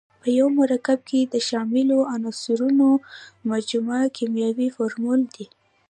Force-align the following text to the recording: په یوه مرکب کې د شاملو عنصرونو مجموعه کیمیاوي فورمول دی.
په 0.21 0.27
یوه 0.37 0.51
مرکب 0.59 0.99
کې 1.09 1.19
د 1.23 1.35
شاملو 1.47 1.97
عنصرونو 2.13 2.87
مجموعه 3.51 4.05
کیمیاوي 4.17 4.67
فورمول 4.75 5.21
دی. 5.35 5.45